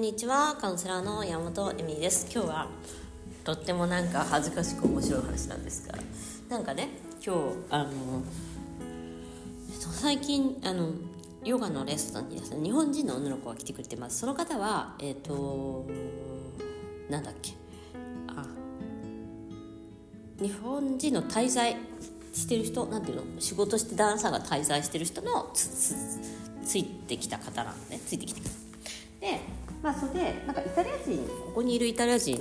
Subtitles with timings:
[0.00, 2.26] んにちはカウンセラーの山本恵美です。
[2.32, 2.68] 今日は
[3.44, 5.94] とってもなんか恥ずかしく面白い話なんですが
[6.48, 6.88] なんかね
[7.22, 7.90] 今日あの
[9.92, 10.88] 最近あの
[11.44, 14.20] ヨガのレストランにですね日本人の女の子が来てくれてます。
[14.20, 15.86] その方はえっ、ー、と
[17.10, 17.52] なんだっけ。
[18.28, 18.46] あ
[20.42, 21.76] 日本人の滞在
[22.32, 23.24] してる人なんていうの？
[23.38, 25.68] 仕事して旦那さんが滞在してる人のつ
[26.64, 28.00] ついてきた方なんで、ね。
[28.06, 28.48] ついてきてで
[29.82, 32.38] まあそれでなんかイタリア人ここにいるイタリア人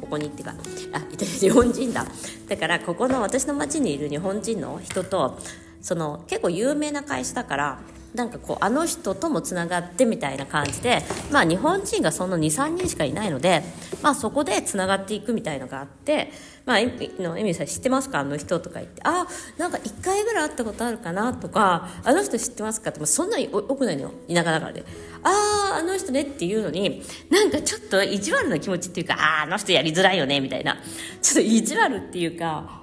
[0.00, 0.54] ここにっていうか
[0.92, 2.06] あイタリア日本人だ。
[2.48, 5.38] だからここの私の町にいる日本人の人と
[5.80, 7.80] その結構有名な会社だから
[8.14, 13.62] なんかこうあの人ともつながってみたいな感じでまあ日本人がその23人しかいないので
[14.02, 16.32] まあそこでつながっていくみたいのがあって
[16.64, 18.20] まあエのエミさん知ってますか？
[18.20, 19.26] あの人とか言ってあ
[19.56, 24.84] なんか1回ぐらい会ったことあるかなとかあの人知ってますかってそんなに多くないのよ田舎だからで
[25.22, 30.78] あああの人ねっていうのになんかちょっと意地悪な気持ちっていうかあああの人やりづらいよねみたいな。
[31.20, 32.77] ちょっと意地悪っていうか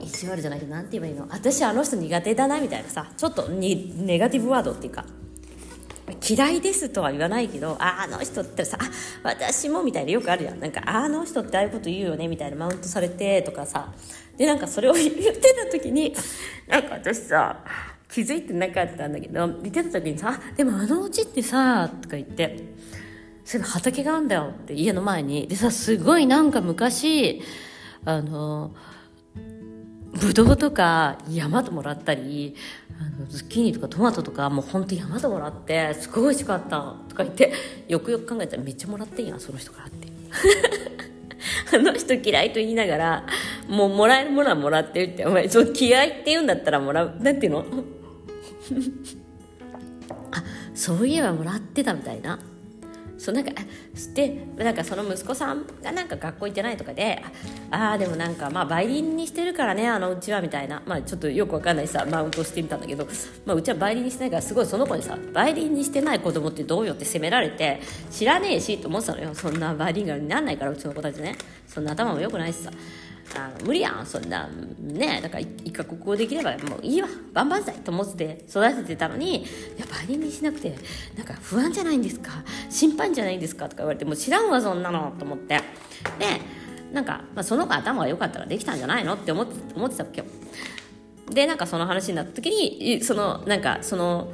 [0.00, 1.26] 意地悪じゃないけど何て言えばいいの？
[1.30, 5.04] 私あの人苦手だなみたいなさちょっとにネガティブワードっていうか
[6.26, 8.78] 嫌いですとは言わないけどあの人ってさ
[9.22, 10.60] 私もみたいなよくあるやん。
[10.60, 13.92] なんかあの人ってああいうこと言うよねみたいなマウントされてとかさ。
[14.36, 16.14] でなんかそれを言ってた時に
[16.68, 17.64] なんか私さ
[18.08, 22.56] 気づいてなかったんだけど言ってた時にさ「でもあのうちってさ」とか言って
[23.44, 25.48] 「それ畑があるんだよ」って家の前に。
[25.48, 27.42] でさすごいなんか昔
[28.04, 28.70] あの
[30.20, 32.54] ぶどうとか山ともらったり
[33.00, 37.52] あのズッキーニとかトマトとかもうほんと山ともらってすごい美味しかったとか言って
[37.88, 40.08] よくよく考えたらめっちゃもらってんやんその人からって。
[41.72, 43.26] あの人嫌いと言いながら
[43.68, 47.64] もうもらえるものはもらってるってお前そう嫌いって言うんだったらもらうなんていうの？
[50.32, 50.42] あ
[50.74, 52.38] そういえばもらってたみたいな。
[53.18, 53.50] そうなんか
[54.14, 57.22] でなんかその息子さんがなんか学校行ってないとかで
[57.70, 60.82] ああでもなんかまあバイリンにしてるからねあのうちはみたいな。
[60.86, 63.06] まあちょっとよくわかんないさマウントしてみたんだけど、
[63.44, 69.34] まあ、うちはバイリンにしてないからすごいその子にさバイリンにしてない子供ってどうよって責められて知らねえしと思ってたのよ。
[69.34, 71.36] そんなバイリンガルになんないからうちの子たちね。
[71.66, 72.70] そんな頭も良くないしさ。
[73.36, 74.48] あの無理やんそんな
[74.80, 77.08] ねだから一か国語できればもういいわ。
[77.32, 79.44] バンバン歳と思って育ててたのに
[79.76, 80.76] やバイリンにしなくて
[81.16, 82.30] なんか不安じゃないんですか？
[82.70, 83.68] 心配じゃないんですか？
[83.68, 85.56] とか言われてもう知らんわそんなのと思って。
[85.56, 85.62] で
[86.92, 90.26] なんか、まあ、その子頭が良かったらできたんじゃないのって思って思ってたわけよ。
[91.30, 94.32] でなんかその話になった時にそのなんかその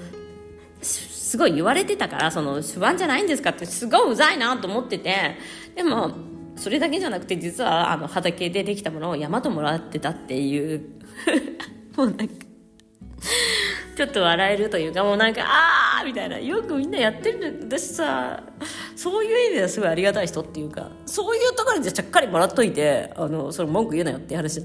[0.81, 3.51] すごい言われてたからその不安じゃないんですか？
[3.51, 5.37] ってすごいうざいなと思ってて。
[5.75, 6.13] でも
[6.57, 10.83] それだけじゃなくて実はあの畑でできたものを山ともらってたっていう。
[11.97, 12.35] もうなんか
[13.97, 16.39] ちょっと笑えるというかもうなんかああみたいな。
[16.39, 17.67] よくみんなやってるの。
[17.67, 18.43] 私さ
[18.97, 24.61] そういう意味ではすごいありがたい人っていうかそういうところでちゃっかりもらっといてあのそれ文句言うなよって話。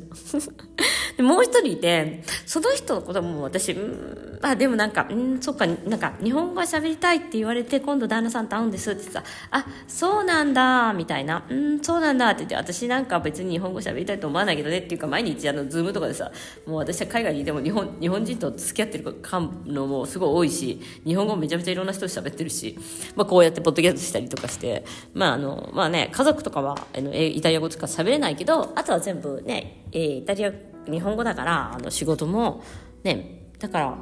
[1.20, 9.22] でもう一人いてその人のことも私うんあでもなんかうんそっかなんか日本語喋りたいって言われて今度旦那さんと会うんですってさ
[9.52, 11.44] あそうなんだみたいな。
[11.50, 16.32] うんそうなんだって言って私なんか別に日本語喋りたいと思わないけどねっていうか毎日あのズームとかでさ
[16.66, 19.22] もう私は海外にいても日本日本人と付き合ってる
[19.66, 22.78] のもすごい多いし日本語めちゃめちゃいろんな人と喋ってるし、
[23.18, 32.64] まあ、こうやってポッドキャストしたりとかしてまああのまあね家族とかはあのイタリア語とか喋れないけどあとは全部ねイタリア語日本語だからあの仕事も
[33.04, 33.98] ねだから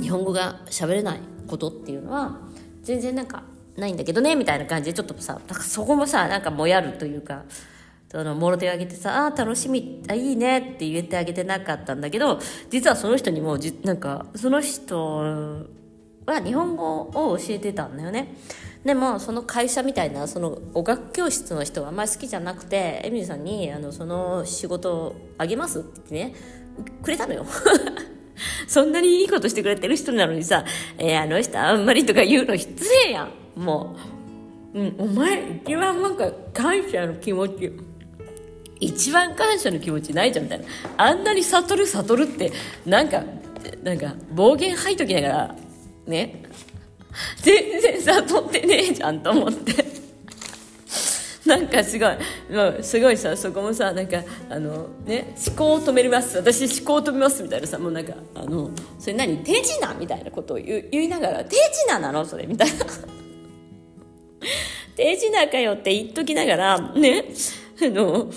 [0.00, 2.38] 日本語が喋れないことっていうのは
[2.82, 3.42] 全然なんか
[3.76, 7.44] ないんだけどねみたいな感じでちょっとさなんかそこもさなんかもやるというか
[8.10, 15.66] そのもろ手を挙げてさ「あ楽しみあいいね」って言ってあげてなかったんだけど実はその人にもじなんかその人
[16.26, 18.34] は日本語を教えてたんだよね。
[18.84, 26.34] でもその会社みたいなその語学教室の人はあんまり好きじゃなくてエミリーさんにあのその仕事をあげますってね
[27.02, 27.44] くれたのよ。
[28.66, 30.64] そんなにいいことしてくれてる人なのにさ、
[30.96, 32.72] えー、あの人あんまりとか言うの失
[33.06, 33.30] 礼やん。
[33.54, 33.96] も
[34.72, 37.70] う、うん、お前一番なんか感謝の気持ち
[38.80, 40.64] 一番感謝の気持ちないじゃんみたいな。
[40.96, 42.50] あんなに悟る悟るって
[42.86, 43.24] なんか
[43.82, 45.56] なんか暴言吐いときながら
[46.06, 46.42] ね。
[47.42, 49.84] 全然悟ってねえじゃんと思って。
[51.46, 52.08] なんかすごい、
[52.50, 56.36] まあ、すごいさそこもさなんかあのね思考を止めます。
[56.36, 59.38] 私思考を止めますみたいなさもうなんかあのそれ何？
[59.38, 61.56] 手品みたいなことを言言いながら手
[61.88, 62.24] 品なの？
[62.24, 62.86] それみたいな。
[64.96, 67.24] 手品かよって言っときながらね
[67.82, 68.30] あの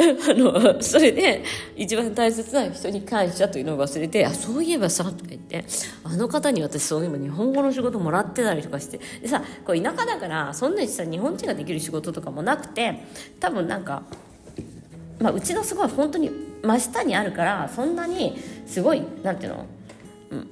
[0.00, 1.42] あのそれで
[1.76, 5.64] 一番大切な人に感謝というのを忘れて「あそういえばさ」とか言って
[6.04, 13.06] あの方に私そういえば日本語の仕事もらってたりとかしてでさこう田舎だからそんなにさ日本人ができる仕事とかもなくて
[13.40, 14.04] 多分なんか、
[15.18, 16.30] まあ、うちのすごい本当に
[16.62, 19.66] 真下にあるからそんなにすごいなんていうの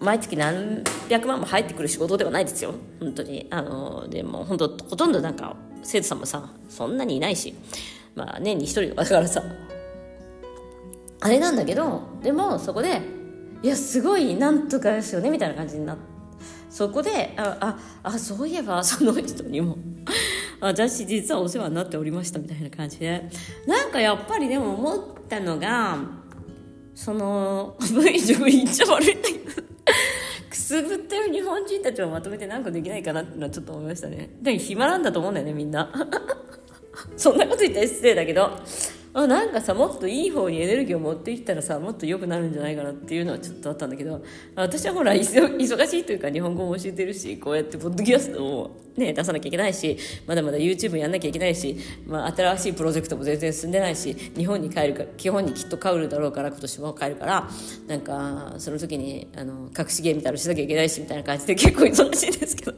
[0.00, 2.74] 毎月何百万も入ってくる仕事ではないですよ。
[2.98, 3.46] 本当に。
[3.50, 7.54] あのでも本当ほとんどなんか生徒さんもさそんなにいないし。
[8.16, 9.44] まあ年に一人とかだからさ。
[11.20, 13.00] あれなんだけどでもそこで
[13.62, 16.02] いやすごいなんとかですよねみたいな感じになって
[16.68, 19.78] そこであああそういえばその人にも
[20.60, 23.30] 私実はお世話になっておりましたみたいな感じで。
[23.66, 25.98] なんかやっぱりでも思ったのが
[26.94, 29.62] その V 塾言っちゃ悪いんだけど
[30.50, 34.30] くすぶってる日本人たちをまとめて何かできないかなってのはちょっと思いましたね。
[34.42, 35.90] でも暇なんだと思うんだよねみんな。
[37.16, 38.50] そんなこと言ったら失礼だけど
[39.16, 44.22] あなんかさもっといい方にエネルギーを持ってきたらさもっと良くなるんじゃないかなっていうのはちょっとあったんだけど
[44.54, 57.48] 私はほら忙しいというか日本語も教えてるしこうやってポッドキャストを、ね、出さなきゃいけないしまだまだ YouTube やんなきゃいけないし、まあ、新しいプロジェクトも全然進んでないし日本に帰るか基本にきっと帰るだろうから今年も帰るから
[57.88, 62.74] なんかその時にあの隠し芸みたいなのしなきゃいけないしみたいな感じで結構忙しいんですけど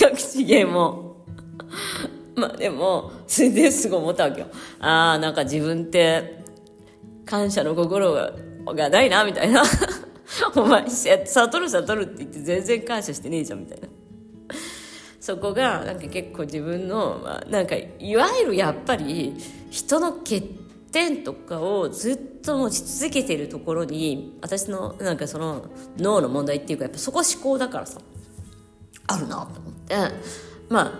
[0.00, 1.11] 隠し芸も。
[2.34, 4.46] まあでも、それですごい思ったわけよ。
[4.80, 6.44] ああ、なんか自分って
[7.24, 8.32] 感謝の心が
[8.66, 9.62] がないな、みたいな。
[10.54, 13.88] お前、悟る悟るって言って全然感謝してねえじゃん、みたいな。
[15.20, 19.34] そこが、なんか結構自分の、まあ、なんか、いわゆるやっぱり、
[19.70, 20.42] 人の欠
[20.90, 25.66] 点とかをずっと持ち続けてるところに、私の、なんかその、
[25.98, 28.00] 脳の問題っていうか、やっぱそこ思考だからさ、
[29.06, 29.96] あるなと思って。
[30.68, 30.92] まあ、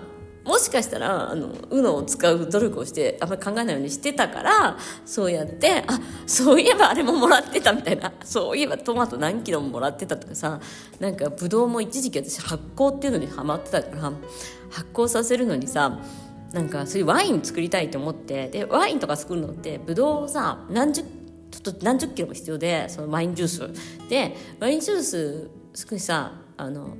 [0.44, 10.60] もしかしたら、あの、UNO を使う努力をして、あんまり考えないようにしてたから、そうやって、あ、そういえばあれももらってたみたいな、そういえばトマト何キロももらってたとかさ、
[10.98, 14.12] なんかブドウも一時期私発酵っていうのにハマってたから、
[14.70, 16.00] 発酵させるのにさ、
[16.52, 24.08] なんかそういうワイン作りたいと思って、で、ワインとか作るのって、ブドウをさ、何十、ちょっと何十キロも必要で、そのワインジュース。
[24.08, 26.96] で、ワインジュース、少しさ、あの、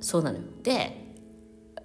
[0.00, 0.44] そうなのよ。
[0.62, 1.05] で、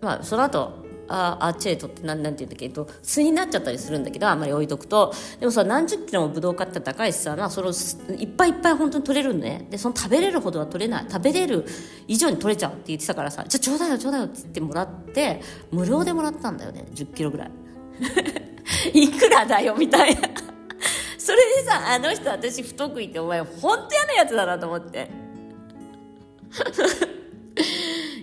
[0.02, 0.82] まあ、その後
[1.12, 5.14] ああっちへとってなんなんて言うんだっけど巣になっちゃったりするんだけどあんまり置いとくと。
[5.40, 7.72] でもさ何十キロもブドウ買ったら高いしさ、まあ、その
[8.18, 9.68] いっぱいいっぱい本当に取れるんね。
[9.70, 11.06] でその食べれるほどは取れない。
[11.10, 11.66] 食べれる
[12.08, 16.86] 以上に取れちゃうって言ってたからさじゃあちょうだいよちょうだいよって言ってもらって無料でもらったんだよね。
[16.94, 17.52] 10キロぐらい。
[18.94, 20.22] いくらだよみたいな。
[21.18, 25.10] それでさあの人私不得意ってお前本当嫌なやつだなと思って。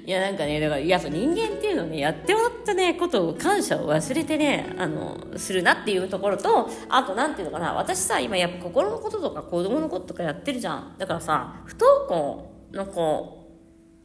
[0.09, 10.95] いやなんかねだからやっぱ人間っていうのねやってもらったねことを感謝を忘れてねあのするなっていうところとあと何ていうのかな私さ今やっぱ心のこととか子供のこととかやってるじゃん。
[10.97, 13.51] だからさ不登校の子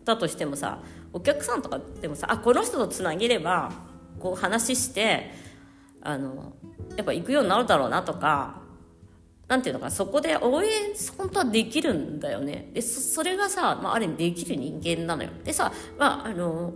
[0.04, 0.80] だとしてもさ
[1.14, 3.72] お客さんとかでもさあこの人とつなげれば
[4.20, 5.32] こう話して
[6.02, 6.52] あの
[6.98, 8.63] やっぱ行くようになるだろうなとか
[9.54, 10.70] なんていうのかそこで応援
[11.16, 12.72] 本当はできるんだよね。
[12.74, 15.30] でそれがさ、まあ、ある意味できる人間なのよ。
[15.44, 16.74] でさ、まあ、あの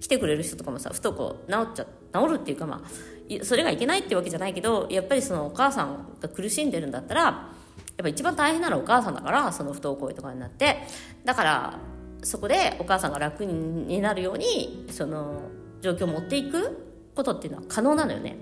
[0.00, 10.76] 来てくれる人とかもさふとこう治っちゃ治るっていうかまあそれがいけないってわけじゃないけどやっぱりそのお母さんが苦しんでるんだったらやっぱ一番大変なのはお母さんだからその不登校とかになって。
[11.24, 11.78] だから
[12.22, 18.36] そこでお母さんが楽になるようにその状況を持っていくことっていうのは可能なのよね。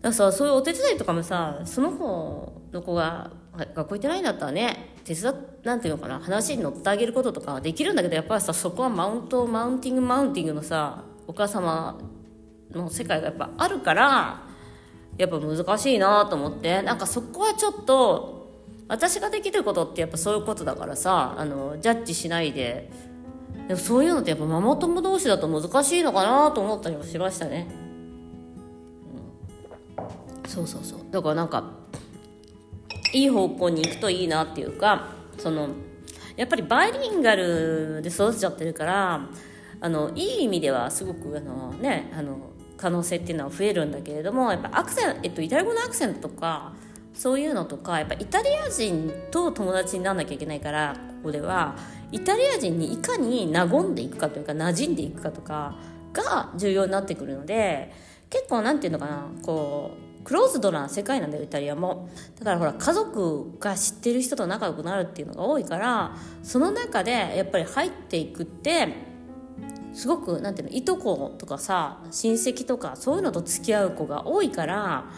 [0.00, 11.98] だからさそういうお手伝いとかもさその子の子が学校行ってないんだったらね手伝なんていうのかな話に乗ってあげることとかできるんだけどやっぱりさそこはマウントマウンティングマウンティングのさお母様
[12.70, 14.42] の世界がやっぱあるから
[15.18, 18.40] やっぱ難しいなと思ってなんかそこはちょっと
[18.88, 22.90] 私ができることってやっぱそういうことだからさあのジャッジしないで
[23.68, 27.79] でもそういうのってやっぱママ友同士だと難しいのかなと思ったりもしましたね。
[30.50, 30.98] そうそうそう。
[31.12, 31.62] だからなんか
[33.12, 35.68] いい方向に行くといいなっていうかその
[36.36, 39.28] やっぱりバイリンガルで育てちゃってるから
[39.80, 46.72] あのいい意味ではすごくあのねあの可能性っていうのは増えるんだけれどもやっぱアクセン、えっと、イタリア語のアクセントとか
[47.12, 51.76] そういうのとかやっぱイタリア人と友達にならなきゃいけないからここでは
[52.12, 55.76] イタリア人にいかに和んでいくかというか馴染んでいくかとか
[56.12, 57.92] が重要になってくるので
[58.30, 62.08] 結構なんていうのかなこうクローズドな世界なんだよイタリアも。
[62.38, 69.10] だからほら家族が知ってる人と仲良くなるっていうのが多いからその中でやっぱり入っていくって
[69.94, 75.10] すごくなんていうのいとことかさ親戚とかそういうのと付き合う子が多いから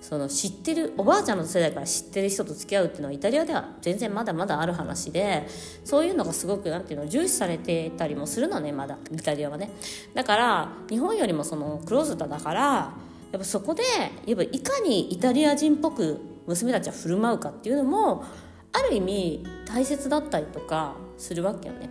[0.00, 5.46] その知ってるおばあちゃんの世代から知ってる人と付き合うっていうのはイタリアでは全然まだまだある話で
[5.84, 9.70] そういうのがすごくなんていうの重視されてたりもするのねまだイタリアはね。
[10.12, 12.92] だから日本よりもそのクローズドだから
[13.32, 13.82] やっぱそこで
[14.26, 18.24] やっぱいかにイタリア人っぽく娘たちは振る舞うかっていうのも
[18.72, 21.88] ある意味大切だったりとかするわけよね。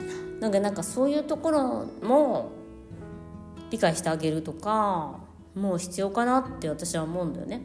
[0.00, 2.50] うんうん、なんかなんかそういうところも
[3.70, 5.20] 理解してあげるとか
[5.54, 7.62] もう必要かなって私は思うんだよね。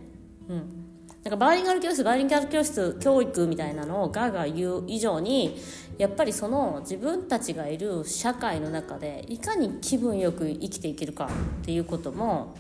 [0.48, 0.79] うん、
[1.24, 5.60] なんかバーリンガル教室バーリンガル教室教育みたいなのをガーガー言う以上に
[5.98, 11.30] やっぱりその自分たちがいる社会の中でいかに気分よく生きていけるか
[11.62, 12.56] っていうことも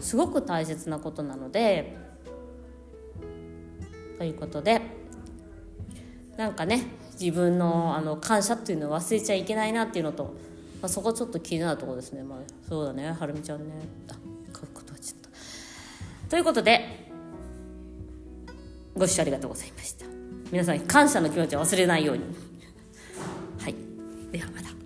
[0.00, 1.96] すごく大切なことなので
[4.18, 4.82] ということで
[6.36, 6.86] なんかね
[7.20, 10.34] 自分のあの感謝っていうのを忘れちゃいけないなっていうのと、
[10.82, 13.74] まあ、そこちょっと気になるところですね、まあ、そうだねはるみちゃんね。
[14.10, 14.14] あ
[16.28, 17.07] ということで
[18.98, 20.04] ご視聴ありがとうございました。
[20.50, 22.24] 皆さん感謝の気持ちを忘れないように。
[23.60, 23.74] はい。
[24.32, 24.77] ではまた。